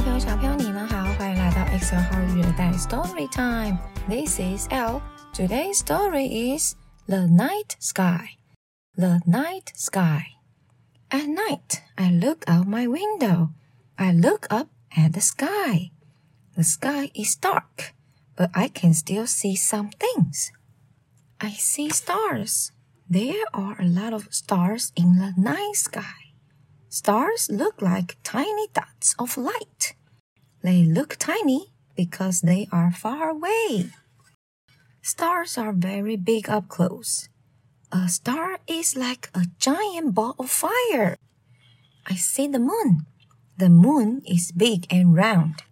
[0.00, 5.02] 朋友、小朋友，你们好，欢迎来到 Excel 号语的带 Story Time。This is L.
[5.32, 6.74] Today's story is
[7.06, 8.38] The Night Sky.
[8.94, 10.36] The Night Sky.
[11.10, 13.50] At night, I look out my window.
[13.96, 15.90] I look up at the sky.
[16.54, 17.94] The sky is dark,
[18.36, 20.52] but I can still see some things.
[21.40, 22.72] I see stars.
[23.08, 26.34] There are a lot of stars in the night sky.
[26.88, 29.94] Stars look like tiny dots of light.
[30.63, 33.89] They look tiny because they are far away.
[35.01, 37.29] Stars are very big up close.
[37.91, 41.17] A star is like a giant ball of fire.
[42.05, 43.05] I see the moon.
[43.57, 45.63] The moon is big and round.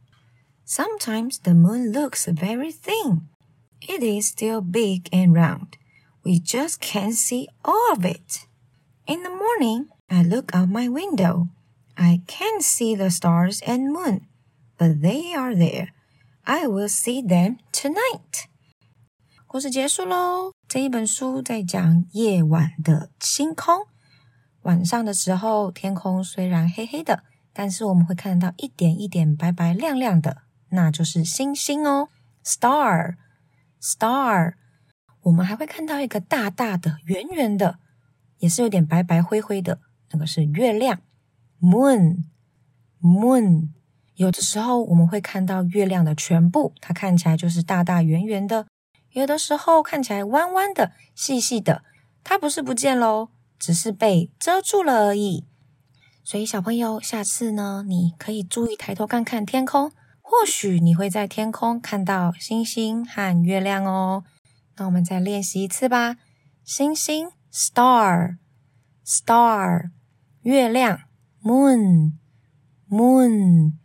[0.66, 3.30] Sometimes the moon looks very thin.
[3.82, 5.78] It is still big and round.
[6.24, 8.46] We just can't see all of it.
[9.08, 11.50] In the morning, I look out my window.
[11.98, 14.28] I can't see the stars and moon,
[14.80, 15.90] but they are there.
[16.44, 18.46] I will see them tonight.
[19.46, 20.54] 故事结束喽。
[20.68, 23.86] 这一本书在讲夜晚的星空。
[24.62, 32.10] 晚上的时候，天空虽然黑黑的，但是我们会看到一点一点白白亮亮的，那就是星星哦。
[32.44, 34.54] Star，star。
[35.24, 37.80] 我们还会看到一个大大的、圆圆的，
[38.38, 39.82] 也是有点白白灰灰的。
[40.12, 41.02] 那个是月亮
[41.62, 43.70] ，moon，moon。
[44.20, 48.66] 有的时候我们会看到月亮的全部，它看起来就是大大圆圆的；
[49.12, 51.86] 有的时候看起来弯弯的、细细的，
[52.22, 55.46] 它不是不见喽，只是被遮住了而已。
[56.26, 59.90] 所以小朋友，下次呢，你可以注意抬头看看天空，
[60.22, 64.26] 或许你会在天空看到星星和月亮哦。
[64.76, 66.18] 那我们再练习一次吧，
[66.66, 68.32] 星星，star，star。
[70.42, 71.00] 月亮
[71.42, 72.16] ，moon
[72.90, 73.76] moon.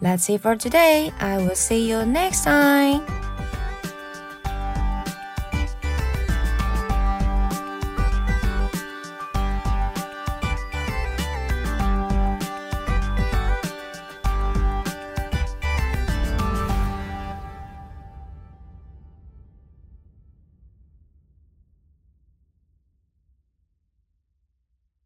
[0.00, 1.12] That's it for today.
[1.18, 3.27] I will see you next time.